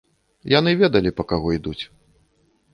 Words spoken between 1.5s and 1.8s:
ідуць.